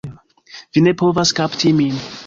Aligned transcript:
Vi 0.77 0.83
ne 0.87 0.95
povas 1.03 1.37
kapti 1.43 1.79
min! 1.83 2.05